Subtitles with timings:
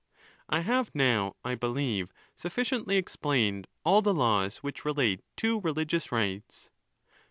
[0.49, 6.71] I have now, I believe, sufficiently explained all the laws which relate to religious rites.